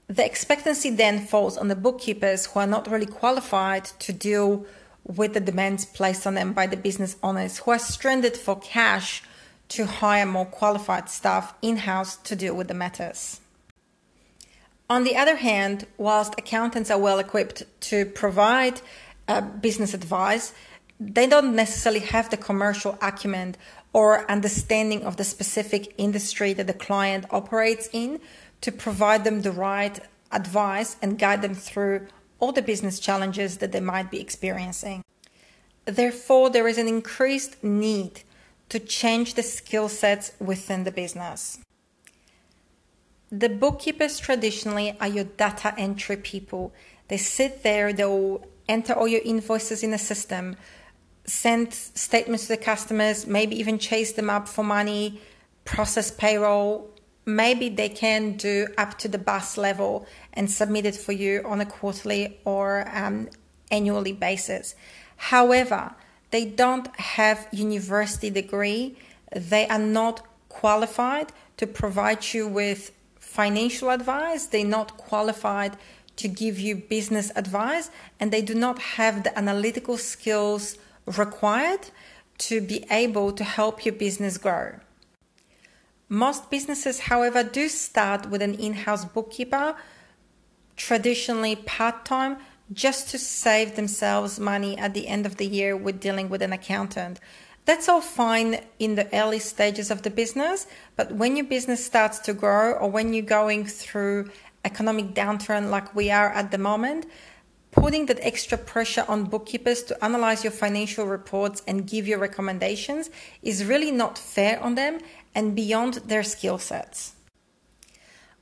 The 0.09 0.25
expectancy 0.25 0.91
then 0.91 1.27
falls 1.27 1.57
on 1.57 1.69
the 1.69 1.77
bookkeepers 1.77 2.47
who 2.47 2.61
are 2.61 2.67
not 2.67 2.91
really 2.91 3.07
qualified 3.07 3.85
to 4.01 4.13
deal 4.13 4.67
with 5.09 5.35
the 5.35 5.41
demands 5.41 5.85
placed 5.85 6.27
on 6.27 6.35
them 6.35 6.53
by 6.53 6.67
the 6.67 6.77
business 6.77 7.17
owners 7.23 7.59
who 7.59 7.71
are 7.73 7.79
stranded 7.79 8.37
for 8.37 8.61
cash 8.61 9.23
to 9.69 9.87
hire 9.87 10.27
more 10.27 10.47
qualified 10.47 11.09
staff 11.09 11.55
in 11.63 11.79
house 11.79 12.17
to 12.17 12.37
deal 12.37 12.55
with 12.55 12.69
the 12.69 12.75
matters. 12.75 13.41
On 14.91 15.05
the 15.05 15.17
other 15.17 15.37
hand, 15.37 15.87
whilst 15.99 16.35
accountants 16.39 16.91
are 16.91 16.99
well 16.99 17.19
equipped 17.19 17.65
to 17.81 18.07
provide 18.07 18.81
uh, 19.27 19.41
business 19.41 19.93
advice, 19.93 20.55
they 20.99 21.27
don't 21.27 21.55
necessarily 21.55 22.01
have 22.01 22.31
the 22.31 22.37
commercial 22.37 22.99
acumen 23.03 23.57
or 23.93 24.31
understanding 24.31 25.03
of 25.05 25.17
the 25.17 25.25
specific 25.25 25.95
industry 25.99 26.53
that 26.55 26.67
the 26.67 26.73
client 26.73 27.27
operates 27.31 27.89
in 27.93 28.21
to 28.61 28.73
provide 28.73 29.25
them 29.25 29.43
the 29.43 29.53
right 29.53 30.01
advice 30.33 30.97
and 31.01 31.19
guide 31.19 31.43
them 31.43 31.55
through 31.55 32.07
all 32.41 32.53
the 32.53 32.63
business 32.63 32.99
challenges 32.99 33.59
that 33.59 33.73
they 33.73 33.81
might 33.81 34.11
be 34.11 34.21
experiencing. 34.21 35.05
Therefore, 35.85 36.51
there 36.51 36.69
is 36.69 36.79
an 36.79 36.89
increased 36.89 37.63
need 37.65 38.23
to 38.69 38.79
change 38.79 39.35
the 39.35 39.43
skill 39.43 39.89
sets 39.89 40.33
within 40.39 40.85
the 40.85 40.93
business. 40.93 41.59
The 43.31 43.49
bookkeepers 43.49 44.19
traditionally 44.19 44.97
are 45.01 45.09
your 45.09 45.25
data 45.25 45.75
entry 45.77 46.17
people. 46.17 46.73
They 47.09 47.17
sit 47.17 47.63
there, 47.63 47.93
they'll 47.93 48.45
enter 48.69 48.93
all 48.93 49.09
your 49.09 49.23
invoices 49.25 49.83
in 49.83 49.93
a 49.93 49.99
system, 49.99 50.57
send 51.25 51.73
statements 51.75 52.45
to 52.45 52.55
the 52.55 52.63
customers, 52.63 53.27
maybe 53.27 53.59
even 53.59 53.79
chase 53.79 54.13
them 54.13 54.31
up 54.31 54.49
for 54.49 54.65
money, 54.65 55.21
process 55.65 56.11
payroll. 56.11 56.91
Maybe 57.29 57.69
they 57.69 57.91
can 57.91 58.39
do 58.39 58.69
up 58.79 58.97
to 59.01 59.07
the 59.09 59.19
BAS 59.19 59.59
level 59.59 60.07
and 60.33 60.51
submit 60.51 60.87
it 60.87 60.97
for 60.97 61.13
you 61.13 61.43
on 61.45 61.61
a 61.61 61.67
quarterly 61.67 62.41
or 62.47 62.89
um, 62.91 63.29
annually 63.71 64.15
basis. 64.15 64.75
However, 65.19 65.95
they 66.31 66.47
don't 66.47 66.89
have 66.97 67.47
university 67.53 68.31
degree. 68.31 68.97
They 69.31 69.69
are 69.69 69.79
not 69.79 70.27
qualified 70.49 71.35
to 71.59 71.67
provide 71.67 72.33
you 72.33 72.49
with 72.49 72.93
financial 73.19 73.91
advice. 73.91 74.47
They're 74.47 74.65
not 74.65 74.97
qualified 74.97 75.77
to 76.17 76.29
give 76.29 76.59
you 76.59 76.77
business 76.77 77.31
advice, 77.37 77.91
and 78.19 78.33
they 78.33 78.41
do 78.41 78.55
not 78.55 78.79
have 78.97 79.23
the 79.25 79.39
analytical 79.39 79.99
skills 79.99 80.79
required 81.05 81.91
to 82.39 82.63
be 82.63 82.87
able 82.91 83.33
to 83.33 83.45
help 83.45 83.85
your 83.85 83.95
business 83.95 84.39
grow. 84.39 84.81
Most 86.09 86.51
businesses, 86.51 87.01
however, 87.01 87.43
do 87.43 87.69
start 87.69 88.31
with 88.31 88.41
an 88.41 88.55
in 88.55 88.73
house 88.73 89.05
bookkeeper, 89.05 89.77
traditionally 90.77 91.57
part 91.57 92.07
time, 92.07 92.39
just 92.73 93.11
to 93.11 93.19
save 93.19 93.77
themselves 93.77 94.41
money 94.41 94.77
at 94.79 94.95
the 94.95 95.07
end 95.07 95.27
of 95.27 95.37
the 95.37 95.47
year 95.47 95.77
with 95.77 96.01
dealing 96.01 96.29
with 96.29 96.41
an 96.41 96.53
accountant. 96.53 97.21
That's 97.67 97.89
all 97.89 98.01
fine 98.01 98.65
in 98.79 98.95
the 98.95 99.15
early 99.15 99.39
stages 99.39 99.91
of 99.91 100.01
the 100.01 100.09
business, 100.09 100.67
but 100.97 101.13
when 101.13 101.37
your 101.37 101.45
business 101.45 101.85
starts 101.85 102.19
to 102.21 102.33
grow 102.33 102.73
or 102.73 102.91
when 102.91 103.13
you're 103.13 103.23
going 103.23 103.67
through 103.67 104.31
economic 104.65 105.15
downturn 105.15 105.69
like 105.69 105.95
we 105.95 106.11
are 106.11 106.31
at 106.31 106.51
the 106.51 106.59
moment, 106.59 107.05
putting 107.71 108.07
that 108.07 108.19
extra 108.23 108.57
pressure 108.57 109.05
on 109.09 109.25
bookkeepers 109.25 109.83
to 109.83 110.05
analyze 110.05 110.43
your 110.43 110.51
financial 110.51 111.07
reports 111.07 111.63
and 111.67 111.87
give 111.87 112.09
you 112.09 112.17
recommendations 112.17 113.11
is 113.43 113.65
really 113.65 113.91
not 113.91 114.17
fair 114.17 114.59
on 114.63 114.75
them 114.75 114.99
and 115.35 115.55
beyond 115.55 115.95
their 116.07 116.23
skill 116.23 116.59
sets. 116.59 117.15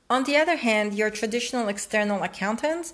On 0.09 0.23
the 0.23 0.37
other 0.37 0.55
hand, 0.55 0.93
your 0.93 1.09
traditional 1.09 1.67
external 1.67 2.23
accountants 2.23 2.93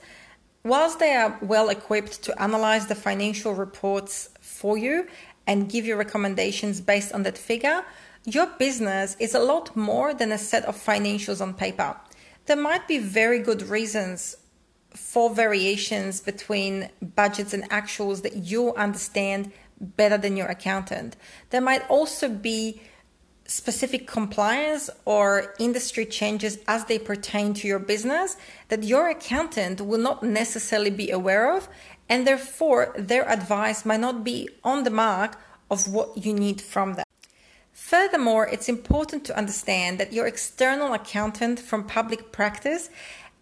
Whilst 0.66 1.00
they 1.00 1.14
are 1.14 1.38
well 1.42 1.68
equipped 1.68 2.24
to 2.24 2.42
analyze 2.42 2.88
the 2.88 2.96
financial 2.96 3.54
reports 3.54 4.30
for 4.40 4.78
you 4.78 5.08
and 5.46 5.70
give 5.70 5.86
you 5.86 5.98
recommendations 5.98 6.80
based 6.80 7.12
on 7.12 7.24
that 7.24 7.38
figure, 7.38 7.84
your 8.24 8.48
business 8.58 9.18
is 9.20 9.36
a 9.36 9.40
lot 9.40 9.76
more 9.76 10.14
than 10.14 10.32
a 10.32 10.38
set 10.38 10.64
of 10.64 10.78
financials 10.78 11.42
on 11.42 11.54
paper. 11.54 11.98
There 12.46 12.56
might 12.56 12.88
be 12.88 12.98
very 12.98 13.40
good 13.40 13.64
reasons 13.64 14.38
for 14.92 15.30
variations 15.30 16.22
between 16.22 16.90
budgets 17.02 17.54
and 17.54 17.70
actuals 17.70 18.22
that 18.22 18.38
you 18.38 18.74
understand 18.76 19.52
better 19.82 20.18
than 20.18 20.38
your 20.38 20.48
accountant. 20.48 21.18
There 21.50 21.60
might 21.60 21.90
also 21.90 22.30
be 22.30 22.82
specific 23.46 24.08
compliance 24.08 24.90
or 25.06 25.54
industry 25.60 26.06
changes 26.06 26.58
as 26.68 26.86
they 26.86 26.98
pertain 26.98 27.54
to 27.54 27.68
your 27.68 27.80
business 27.80 28.38
that 28.70 28.84
your 28.84 29.10
accountant 29.10 29.82
will 29.82 30.00
not 30.00 30.24
necessarily 30.24 30.90
be 30.90 31.12
aware 31.12 31.56
of, 31.56 31.68
and 32.10 32.26
therefore 32.26 32.94
their 32.98 33.30
advice 33.30 33.86
might 33.86 34.00
not 34.00 34.24
be 34.24 34.50
on 34.64 34.84
the 34.84 34.90
mark 34.90 35.38
of 35.70 35.88
what 35.88 36.26
you 36.26 36.34
need 36.34 36.62
from 36.62 36.94
them. 36.94 37.06
Furthermore, 37.72 38.48
it's 38.48 38.70
important 38.70 39.26
to 39.26 39.38
understand 39.38 40.00
that 40.00 40.14
your 40.14 40.28
external 40.28 40.94
accountant 40.94 41.60
from 41.60 41.86
public 41.86 42.32
practice 42.32 42.90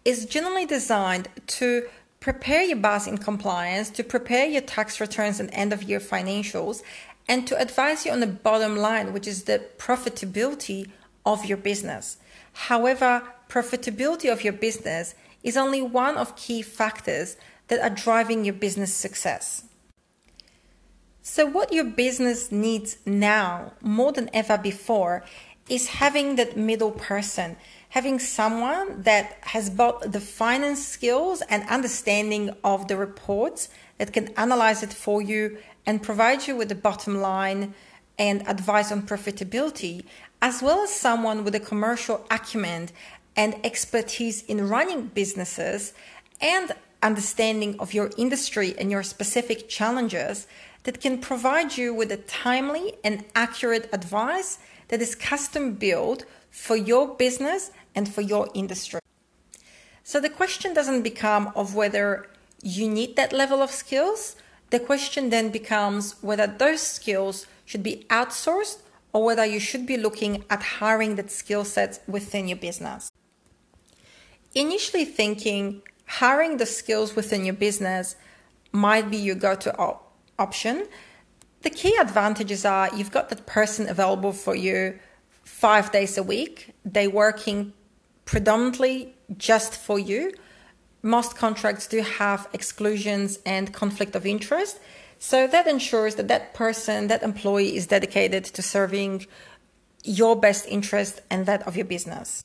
is 0.04 0.26
generally 0.26 0.66
designed 0.66 1.28
to 1.46 1.86
prepare 2.18 2.62
your 2.62 2.76
BAS 2.76 3.06
in 3.06 3.18
compliance, 3.18 3.90
to 3.90 4.04
prepare 4.04 4.46
your 4.46 4.62
tax 4.62 5.00
returns 5.00 5.40
and 5.40 5.50
end 5.52 5.72
of 5.72 5.82
year 5.82 6.00
financials, 6.00 6.82
and 7.28 7.46
to 7.46 7.58
advise 7.58 8.04
you 8.04 8.12
on 8.12 8.20
the 8.20 8.26
bottom 8.26 8.76
line, 8.76 9.12
which 9.12 9.26
is 9.26 9.44
the 9.44 9.64
profitability 9.78 10.90
of 11.24 11.44
your 11.44 11.58
business. 11.58 12.16
However, 12.52 13.22
profitability 13.48 14.30
of 14.30 14.44
your 14.44 14.52
business 14.52 15.14
is 15.42 15.56
only 15.56 15.82
one 15.82 16.16
of 16.16 16.36
key 16.36 16.62
factors 16.62 17.36
that 17.68 17.80
are 17.80 17.94
driving 17.94 18.44
your 18.44 18.54
business 18.54 18.94
success. 18.94 19.64
So, 21.22 21.46
what 21.46 21.72
your 21.72 21.84
business 21.84 22.50
needs 22.50 22.96
now 23.06 23.74
more 23.80 24.12
than 24.12 24.28
ever 24.34 24.58
before 24.58 25.24
is 25.68 25.86
having 25.88 26.36
that 26.36 26.56
middle 26.56 26.90
person, 26.90 27.56
having 27.90 28.18
someone 28.18 29.02
that 29.02 29.38
has 29.42 29.70
both 29.70 30.10
the 30.10 30.20
finance 30.20 30.84
skills 30.84 31.40
and 31.48 31.68
understanding 31.68 32.50
of 32.64 32.88
the 32.88 32.96
reports 32.96 33.68
that 33.98 34.12
can 34.12 34.28
analyze 34.36 34.82
it 34.82 34.92
for 34.92 35.22
you 35.22 35.58
and 35.86 36.02
provide 36.02 36.46
you 36.46 36.56
with 36.56 36.68
the 36.68 36.74
bottom 36.74 37.20
line 37.20 37.74
and 38.18 38.46
advice 38.48 38.92
on 38.92 39.02
profitability, 39.02 40.04
as 40.40 40.62
well 40.62 40.82
as 40.82 40.94
someone 40.94 41.44
with 41.44 41.54
a 41.54 41.60
commercial 41.60 42.24
acumen 42.30 42.88
and 43.36 43.54
expertise 43.64 44.42
in 44.44 44.68
running 44.68 45.06
businesses 45.06 45.94
and 46.40 46.72
understanding 47.02 47.76
of 47.78 47.94
your 47.94 48.10
industry 48.16 48.74
and 48.78 48.90
your 48.90 49.02
specific 49.02 49.68
challenges 49.68 50.46
that 50.84 51.00
can 51.00 51.18
provide 51.18 51.76
you 51.76 51.94
with 51.94 52.12
a 52.12 52.16
timely 52.16 52.94
and 53.02 53.24
accurate 53.34 53.88
advice 53.92 54.58
that 54.88 55.00
is 55.00 55.14
custom 55.14 55.74
built 55.74 56.24
for 56.50 56.76
your 56.76 57.14
business 57.14 57.70
and 57.94 58.12
for 58.12 58.20
your 58.20 58.48
industry. 58.54 59.00
So 60.04 60.20
the 60.20 60.28
question 60.28 60.74
doesn't 60.74 61.02
become 61.02 61.52
of 61.54 61.74
whether 61.74 62.26
you 62.62 62.88
need 62.88 63.16
that 63.16 63.32
level 63.32 63.62
of 63.62 63.70
skills, 63.70 64.36
the 64.72 64.80
question 64.80 65.28
then 65.28 65.50
becomes 65.50 66.16
whether 66.22 66.46
those 66.46 66.80
skills 66.80 67.46
should 67.66 67.82
be 67.82 68.06
outsourced 68.08 68.78
or 69.12 69.22
whether 69.22 69.44
you 69.44 69.60
should 69.60 69.84
be 69.84 69.98
looking 69.98 70.44
at 70.48 70.62
hiring 70.80 71.16
that 71.16 71.30
skill 71.30 71.62
set 71.62 72.02
within 72.08 72.48
your 72.48 72.56
business. 72.56 73.12
Initially 74.54 75.04
thinking 75.04 75.82
hiring 76.06 76.56
the 76.56 76.64
skills 76.64 77.14
within 77.14 77.44
your 77.44 77.54
business 77.54 78.16
might 78.72 79.10
be 79.10 79.18
your 79.18 79.34
go-to 79.34 79.76
op- 79.76 80.10
option. 80.38 80.88
The 81.60 81.70
key 81.70 81.94
advantages 82.00 82.64
are 82.64 82.88
you've 82.96 83.12
got 83.12 83.28
that 83.28 83.44
person 83.44 83.90
available 83.90 84.32
for 84.32 84.54
you 84.54 84.98
5 85.44 85.92
days 85.92 86.16
a 86.16 86.22
week. 86.22 86.72
They're 86.82 87.10
working 87.10 87.74
predominantly 88.24 89.14
just 89.36 89.76
for 89.76 89.98
you 89.98 90.32
most 91.02 91.36
contracts 91.36 91.86
do 91.86 92.02
have 92.02 92.48
exclusions 92.52 93.40
and 93.44 93.72
conflict 93.72 94.14
of 94.14 94.24
interest. 94.24 94.78
So 95.18 95.46
that 95.46 95.66
ensures 95.66 96.14
that 96.14 96.28
that 96.28 96.54
person, 96.54 97.08
that 97.08 97.22
employee 97.22 97.76
is 97.76 97.86
dedicated 97.88 98.44
to 98.44 98.62
serving 98.62 99.26
your 100.04 100.36
best 100.36 100.66
interest 100.68 101.20
and 101.30 101.46
that 101.46 101.66
of 101.66 101.76
your 101.76 101.84
business. 101.84 102.44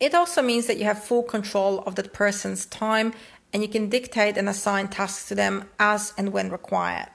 It 0.00 0.14
also 0.14 0.42
means 0.42 0.66
that 0.66 0.78
you 0.78 0.84
have 0.84 1.04
full 1.04 1.22
control 1.22 1.80
of 1.80 1.96
that 1.96 2.12
person's 2.12 2.66
time 2.66 3.12
and 3.52 3.62
you 3.62 3.68
can 3.68 3.88
dictate 3.88 4.36
and 4.36 4.48
assign 4.48 4.88
tasks 4.88 5.28
to 5.28 5.34
them 5.34 5.68
as 5.78 6.14
and 6.16 6.32
when 6.32 6.50
required. 6.50 7.10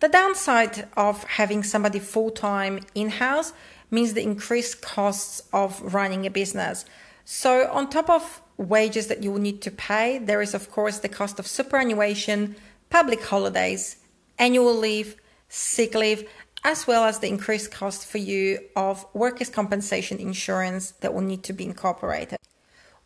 The 0.00 0.08
downside 0.08 0.88
of 0.96 1.24
having 1.24 1.62
somebody 1.62 1.98
full 1.98 2.30
time 2.30 2.80
in 2.94 3.10
house 3.10 3.52
means 3.90 4.14
the 4.14 4.22
increased 4.22 4.80
costs 4.80 5.42
of 5.52 5.94
running 5.94 6.26
a 6.26 6.30
business. 6.30 6.86
So, 7.24 7.70
on 7.70 7.90
top 7.90 8.08
of 8.08 8.40
wages 8.60 9.06
that 9.06 9.22
you 9.22 9.32
will 9.32 9.40
need 9.40 9.62
to 9.62 9.70
pay, 9.70 10.18
there 10.18 10.42
is, 10.42 10.54
of 10.54 10.70
course, 10.70 10.98
the 10.98 11.08
cost 11.08 11.38
of 11.38 11.46
superannuation, 11.46 12.56
public 12.90 13.22
holidays, 13.22 13.96
annual 14.38 14.74
leave, 14.74 15.16
sick 15.48 15.94
leave, 15.94 16.28
as 16.62 16.86
well 16.86 17.04
as 17.04 17.18
the 17.18 17.28
increased 17.28 17.70
cost 17.70 18.06
for 18.06 18.18
you 18.18 18.58
of 18.76 19.06
workers' 19.14 19.48
compensation 19.48 20.18
insurance 20.18 20.92
that 21.00 21.14
will 21.14 21.22
need 21.22 21.42
to 21.44 21.54
be 21.54 21.64
incorporated. 21.64 22.38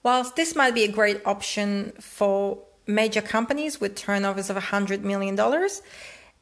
Whilst 0.02 0.36
this 0.36 0.56
might 0.56 0.74
be 0.74 0.84
a 0.84 0.92
great 0.92 1.22
option 1.24 1.92
for 2.00 2.58
major 2.86 3.22
companies 3.22 3.80
with 3.80 3.94
turnovers 3.94 4.50
of 4.50 4.56
$100 4.56 5.02
million, 5.02 5.38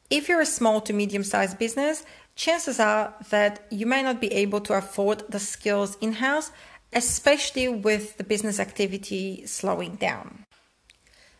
if 0.09 0.27
you're 0.27 0.41
a 0.41 0.45
small 0.45 0.81
to 0.81 0.91
medium 0.91 1.23
sized 1.23 1.57
business, 1.59 2.03
chances 2.35 2.79
are 2.79 3.13
that 3.29 3.65
you 3.69 3.85
may 3.85 4.01
not 4.01 4.19
be 4.19 4.33
able 4.33 4.59
to 4.61 4.73
afford 4.73 5.23
the 5.29 5.39
skills 5.39 5.97
in 6.01 6.13
house, 6.13 6.51
especially 6.95 7.67
with 7.67 8.17
the 8.17 8.23
business 8.23 8.59
activity 8.59 9.45
slowing 9.45 9.95
down. 9.95 10.45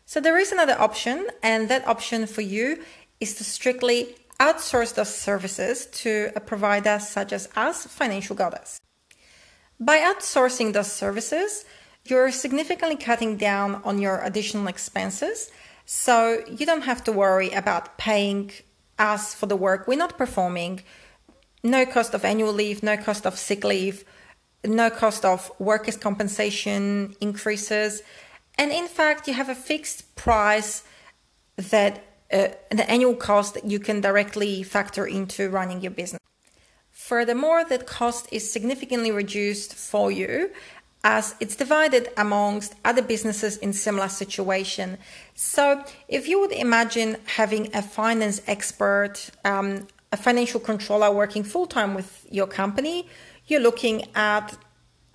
So, 0.05 0.19
there 0.19 0.37
is 0.37 0.51
another 0.51 0.79
option, 0.79 1.27
and 1.41 1.69
that 1.69 1.87
option 1.87 2.27
for 2.27 2.41
you 2.41 2.83
is 3.19 3.35
to 3.35 3.43
strictly 3.43 4.15
outsource 4.39 4.93
those 4.93 5.13
services 5.13 5.85
to 5.87 6.31
a 6.35 6.39
provider 6.39 6.99
such 6.99 7.31
as 7.31 7.49
us, 7.55 7.85
Financial 7.85 8.35
Goddess. 8.35 8.79
By 9.79 9.99
outsourcing 9.99 10.73
those 10.73 10.91
services, 10.91 11.65
you're 12.05 12.31
significantly 12.31 12.97
cutting 12.97 13.37
down 13.37 13.81
on 13.83 13.99
your 13.99 14.21
additional 14.21 14.67
expenses. 14.67 15.51
So 15.85 16.43
you 16.47 16.65
don't 16.65 16.83
have 16.83 17.03
to 17.05 17.11
worry 17.11 17.49
about 17.51 17.97
paying 17.97 18.51
us 18.99 19.33
for 19.33 19.47
the 19.47 19.55
work 19.55 19.87
we're 19.87 19.97
not 19.97 20.17
performing. 20.17 20.81
No 21.63 21.85
cost 21.85 22.13
of 22.13 22.25
annual 22.25 22.53
leave, 22.53 22.83
no 22.83 22.97
cost 22.97 23.25
of 23.25 23.37
sick 23.37 23.63
leave, 23.63 24.03
no 24.65 24.89
cost 24.89 25.25
of 25.25 25.51
workers' 25.59 25.97
compensation 25.97 27.15
increases. 27.19 28.01
And 28.57 28.71
in 28.71 28.87
fact, 28.87 29.27
you 29.27 29.33
have 29.33 29.49
a 29.49 29.55
fixed 29.55 30.15
price 30.15 30.83
that 31.57 32.03
uh, 32.31 32.47
the 32.71 32.89
annual 32.89 33.15
cost 33.15 33.53
that 33.53 33.65
you 33.65 33.79
can 33.79 34.01
directly 34.01 34.63
factor 34.63 35.05
into 35.05 35.49
running 35.49 35.81
your 35.81 35.91
business. 35.91 36.19
Furthermore, 36.89 37.63
that 37.65 37.85
cost 37.85 38.27
is 38.31 38.51
significantly 38.51 39.11
reduced 39.11 39.75
for 39.75 40.11
you 40.11 40.51
as 41.03 41.35
it's 41.39 41.55
divided 41.55 42.09
amongst 42.15 42.75
other 42.85 43.01
businesses 43.01 43.57
in 43.57 43.73
similar 43.73 44.07
situation. 44.07 44.97
So, 45.35 45.83
if 46.07 46.27
you 46.27 46.39
would 46.39 46.53
imagine 46.53 47.17
having 47.25 47.75
a 47.75 47.81
finance 47.81 48.41
expert, 48.47 49.29
um, 49.43 49.87
a 50.13 50.17
financial 50.17 50.59
controller 50.59 51.11
working 51.11 51.43
full 51.43 51.65
time 51.65 51.95
with 51.95 52.25
your 52.29 52.45
company, 52.45 53.07
you're 53.47 53.59
looking 53.59 54.03
at 54.15 54.51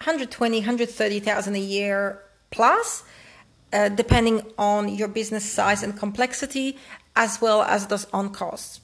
120, 0.00 0.58
130,000 0.58 1.54
a 1.54 1.58
year 1.58 2.20
plus, 2.50 3.04
uh, 3.72 3.88
depending 3.90 4.42
on 4.58 4.88
your 4.88 5.06
business 5.06 5.44
size 5.44 5.84
and 5.84 5.96
complexity, 5.96 6.76
as 7.14 7.40
well 7.40 7.62
as 7.62 7.86
those 7.86 8.06
on 8.12 8.30
costs. 8.30 8.80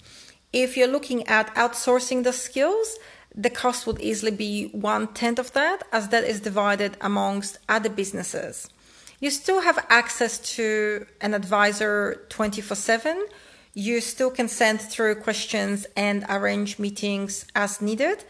If 0.53 0.77
you're 0.77 0.89
looking 0.97 1.27
at 1.27 1.53
outsourcing 1.57 2.23
the 2.23 2.33
skills, 2.33 2.97
the 3.35 3.51
cost 3.51 3.85
would 3.89 4.01
easily 4.01 4.31
be 4.31 4.69
one 4.69 5.09
tenth 5.15 5.41
of 5.41 5.53
that, 5.55 5.83
as 5.93 6.09
that 6.11 6.23
is 6.23 6.41
divided 6.41 6.97
amongst 7.01 7.59
other 7.69 7.91
businesses. 7.91 8.71
You 9.19 9.31
still 9.31 9.63
have 9.63 9.85
access 9.89 10.39
to 10.57 11.07
an 11.21 11.35
advisor 11.35 12.25
24 12.29 12.77
7. 12.77 13.27
You 13.75 14.01
still 14.01 14.31
can 14.31 14.49
send 14.49 14.81
through 14.81 15.17
questions 15.17 15.87
and 15.97 16.25
arrange 16.29 16.79
meetings 16.79 17.45
as 17.55 17.83
needed. 17.83 18.25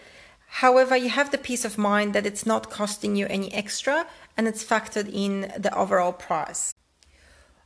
However, 0.47 0.97
you 0.97 1.11
have 1.11 1.31
the 1.31 1.39
peace 1.39 1.65
of 1.65 1.77
mind 1.77 2.15
that 2.15 2.27
it's 2.27 2.47
not 2.47 2.71
costing 2.71 3.15
you 3.15 3.27
any 3.29 3.53
extra 3.53 4.07
and 4.37 4.49
it's 4.49 4.65
factored 4.65 5.11
in 5.13 5.53
the 5.59 5.73
overall 5.77 6.13
price. 6.13 6.75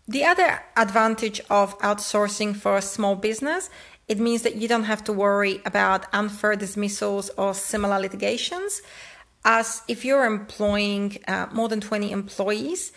The 0.09 0.25
other 0.25 0.63
advantage 0.77 1.41
of 1.51 1.79
outsourcing 1.79 2.57
for 2.57 2.77
a 2.77 2.83
small 2.83 3.15
business 3.15 3.71
it 4.09 4.19
means 4.19 4.41
that 4.43 4.57
you 4.57 4.67
don't 4.67 4.85
have 4.85 5.05
to 5.05 5.13
worry 5.13 5.61
about 5.67 6.07
unfair 6.15 6.57
dismissals 6.57 7.31
or 7.37 7.53
similar 7.53 8.01
litigations. 8.01 8.81
As 9.45 9.83
if 9.87 10.05
you're 10.05 10.25
employing 10.25 11.19
uh, 11.29 11.47
more 11.53 11.69
than 11.69 11.81
20 11.81 12.11
employees, 12.11 12.93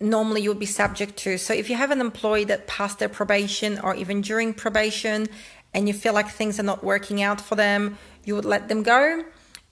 normally 0.00 0.42
you 0.42 0.50
would 0.50 0.58
be 0.58 0.66
subject 0.66 1.16
to. 1.18 1.38
So 1.38 1.54
if 1.54 1.68
you 1.68 1.76
have 1.76 1.90
an 1.90 2.00
employee 2.00 2.44
that 2.44 2.66
passed 2.66 2.98
their 2.98 3.08
probation 3.08 3.78
or 3.80 3.94
even 3.94 4.20
during 4.20 4.54
probation 4.54 5.28
and 5.74 5.88
you 5.88 5.94
feel 5.94 6.12
like 6.12 6.28
things 6.28 6.58
are 6.58 6.64
not 6.64 6.84
working 6.84 7.22
out 7.22 7.40
for 7.40 7.54
them, 7.54 7.98
you 8.24 8.34
would 8.34 8.44
let 8.44 8.68
them 8.68 8.82
go. 8.82 9.24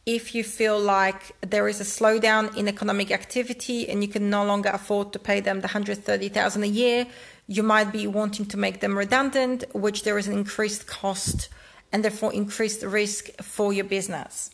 If 0.04 0.34
you 0.34 0.44
feel 0.44 0.78
like 0.78 1.32
there 1.40 1.66
is 1.68 1.80
a 1.80 1.84
slowdown 1.84 2.56
in 2.56 2.68
economic 2.68 3.10
activity 3.10 3.88
and 3.88 4.02
you 4.02 4.08
can 4.08 4.30
no 4.30 4.44
longer 4.44 4.70
afford 4.72 5.12
to 5.12 5.18
pay 5.18 5.40
them 5.40 5.60
the 5.60 5.66
130,000 5.66 6.62
a 6.62 6.66
year, 6.66 7.06
you 7.48 7.62
might 7.62 7.92
be 7.92 8.06
wanting 8.06 8.46
to 8.46 8.56
make 8.56 8.80
them 8.80 8.96
redundant, 8.96 9.64
which 9.72 10.02
there 10.04 10.18
is 10.18 10.28
an 10.28 10.34
increased 10.34 10.86
cost 10.86 11.48
and 11.92 12.04
therefore 12.04 12.32
increased 12.32 12.82
risk 12.82 13.30
for 13.42 13.72
your 13.72 13.84
business. 13.84 14.50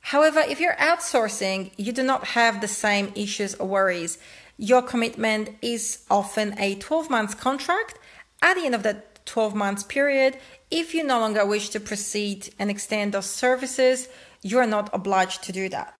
However, 0.00 0.40
if 0.40 0.60
you're 0.60 0.74
outsourcing, 0.74 1.72
you 1.76 1.92
do 1.92 2.02
not 2.02 2.28
have 2.28 2.60
the 2.60 2.68
same 2.68 3.12
issues 3.14 3.54
or 3.54 3.68
worries. 3.68 4.18
Your 4.56 4.82
commitment 4.82 5.50
is 5.62 6.04
often 6.10 6.58
a 6.58 6.74
12 6.76 7.10
month 7.10 7.40
contract. 7.40 7.98
At 8.42 8.54
the 8.54 8.64
end 8.64 8.74
of 8.74 8.82
that 8.82 9.24
12 9.26 9.54
months 9.54 9.82
period, 9.82 10.38
if 10.70 10.94
you 10.94 11.04
no 11.04 11.20
longer 11.20 11.44
wish 11.44 11.68
to 11.70 11.80
proceed 11.80 12.52
and 12.58 12.70
extend 12.70 13.12
those 13.12 13.26
services, 13.26 14.08
you 14.42 14.58
are 14.58 14.66
not 14.66 14.90
obliged 14.92 15.42
to 15.44 15.52
do 15.52 15.68
that. 15.68 15.94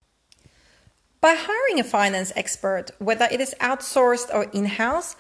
By 1.21 1.35
hiring 1.37 1.79
a 1.79 1.85
finance 1.85 2.33
expert, 2.35 2.93
whether 2.99 3.29
it 3.31 3.41
is 3.41 3.55
outsourced 3.61 4.35
or 4.35 4.45
in 4.45 4.65
house, 4.65 5.17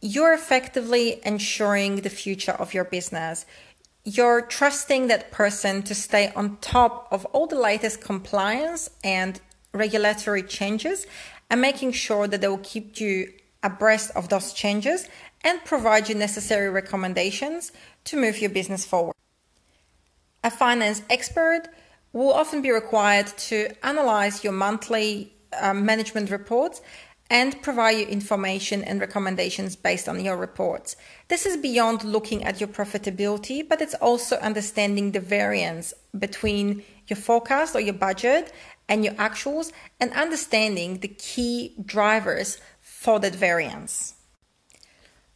you're 0.00 0.34
effectively 0.34 1.20
ensuring 1.24 1.96
the 1.96 2.10
future 2.10 2.52
of 2.52 2.74
your 2.74 2.84
business. 2.84 3.44
You're 4.08 4.42
trusting 4.42 5.08
that 5.08 5.32
person 5.32 5.82
to 5.82 5.92
stay 5.92 6.30
on 6.36 6.58
top 6.58 7.08
of 7.10 7.24
all 7.32 7.48
the 7.48 7.58
latest 7.58 8.00
compliance 8.00 8.88
and 9.02 9.40
regulatory 9.72 10.44
changes 10.44 11.08
and 11.50 11.60
making 11.60 11.90
sure 11.90 12.28
that 12.28 12.40
they 12.40 12.46
will 12.46 12.58
keep 12.58 13.00
you 13.00 13.32
abreast 13.64 14.12
of 14.14 14.28
those 14.28 14.52
changes 14.52 15.08
and 15.42 15.58
provide 15.64 16.08
you 16.08 16.14
necessary 16.14 16.70
recommendations 16.70 17.72
to 18.04 18.16
move 18.16 18.38
your 18.38 18.50
business 18.50 18.86
forward. 18.86 19.16
A 20.44 20.52
finance 20.52 21.02
expert 21.10 21.62
will 22.12 22.32
often 22.32 22.62
be 22.62 22.70
required 22.70 23.26
to 23.48 23.70
analyze 23.82 24.44
your 24.44 24.52
monthly 24.52 25.32
uh, 25.52 25.74
management 25.74 26.30
reports 26.30 26.80
and 27.28 27.60
provide 27.62 27.98
you 27.98 28.06
information 28.06 28.84
and 28.84 29.00
recommendations 29.00 29.74
based 29.74 30.08
on 30.08 30.24
your 30.24 30.36
reports. 30.36 30.96
This 31.28 31.44
is 31.44 31.56
beyond 31.56 32.04
looking 32.04 32.44
at 32.44 32.60
your 32.60 32.68
profitability, 32.68 33.68
but 33.68 33.80
it's 33.80 33.94
also 33.94 34.36
understanding 34.36 35.12
the 35.12 35.20
variance 35.20 35.92
between 36.16 36.84
your 37.08 37.16
forecast 37.16 37.74
or 37.74 37.80
your 37.80 37.94
budget 37.94 38.52
and 38.88 39.04
your 39.04 39.14
actuals 39.14 39.72
and 39.98 40.12
understanding 40.12 41.00
the 41.00 41.08
key 41.08 41.74
drivers 41.84 42.58
for 42.80 43.18
that 43.20 43.34
variance. 43.34 44.14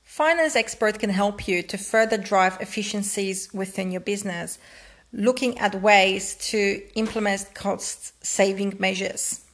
Finance 0.03 0.57
expert 0.57 0.98
can 0.98 1.11
help 1.11 1.48
you 1.48 1.62
to 1.62 1.79
further 1.79 2.16
drive 2.16 2.57
efficiencies 2.61 3.53
within 3.53 3.90
your 3.90 4.00
business, 4.00 4.59
looking 5.12 5.59
at 5.59 5.83
ways 5.83 6.35
to 6.35 6.83
implement 6.94 7.55
cost 7.55 8.24
saving 8.24 8.76
measures. 8.79 9.44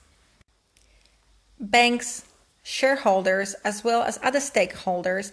Banks, 1.58 2.25
shareholders, 2.66 3.54
as 3.62 3.84
well 3.84 4.02
as 4.02 4.18
other 4.24 4.40
stakeholders, 4.40 5.30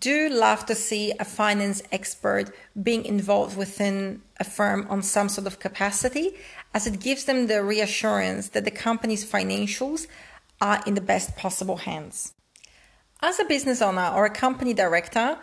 do 0.00 0.28
love 0.28 0.66
to 0.66 0.74
see 0.74 1.12
a 1.20 1.24
finance 1.24 1.80
expert 1.92 2.52
being 2.82 3.04
involved 3.04 3.56
within 3.56 4.20
a 4.40 4.44
firm 4.44 4.84
on 4.90 5.00
some 5.00 5.28
sort 5.28 5.46
of 5.46 5.60
capacity, 5.60 6.34
as 6.74 6.88
it 6.88 6.98
gives 6.98 7.24
them 7.24 7.46
the 7.46 7.62
reassurance 7.62 8.48
that 8.48 8.64
the 8.64 8.70
company's 8.70 9.24
financials 9.24 10.08
are 10.60 10.82
in 10.86 10.94
the 10.94 11.00
best 11.00 11.36
possible 11.36 11.76
hands. 11.76 12.34
As 13.22 13.38
a 13.38 13.44
business 13.44 13.80
owner 13.80 14.10
or 14.12 14.24
a 14.24 14.30
company 14.30 14.74
director, 14.74 15.38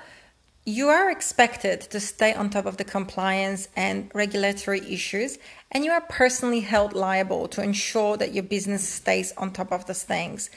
you 0.65 0.89
are 0.89 1.09
expected 1.09 1.79
to 1.79 2.01
stay 2.01 2.33
on 2.33 2.49
top 2.49 2.65
of 2.65 2.75
the 2.75 2.83
compliance 2.83 3.69
and 3.77 4.11
regulatory 4.13 4.81
issues, 4.81 5.37
and 5.71 5.85
you 5.85 5.91
are 5.91 6.01
personally 6.01 6.59
held 6.59 6.91
liable 6.91 7.47
to 7.47 7.63
ensure 7.63 8.17
that 8.17 8.33
your 8.33 8.43
business 8.43 8.85
stays 8.85 9.31
on 9.37 9.53
top 9.53 9.71
of 9.71 9.85
those 9.85 10.03
things. 10.03 10.49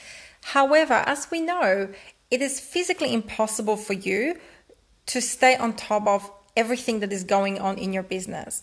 However, 0.43 0.95
as 1.07 1.31
we 1.31 1.41
know, 1.41 1.89
it 2.31 2.43
is 2.43 2.61
physically 2.61 3.13
impossible 3.13 3.77
for 3.77 3.93
you 3.93 4.37
to 5.07 5.21
stay 5.21 5.57
on 5.57 5.75
top 5.75 6.07
of 6.07 6.31
everything 6.57 7.01
that 7.01 7.13
is 7.13 7.25
going 7.25 7.59
on 7.59 7.79
in 7.79 7.93
your 7.93 8.03
business, 8.03 8.63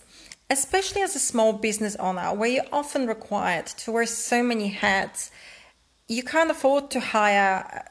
especially 0.49 1.01
as 1.01 1.15
a 1.15 1.19
small 1.19 1.53
business 1.53 1.95
owner 1.97 2.33
where 2.33 2.49
you're 2.49 2.65
often 2.71 3.07
required 3.07 3.65
to 3.65 3.91
wear 3.91 4.05
so 4.05 4.43
many 4.43 4.69
hats. 4.69 5.31
You 6.07 6.23
can't 6.23 6.51
afford 6.51 6.89
to 6.91 6.99
hire 6.99 7.85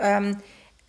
um, 0.00 0.42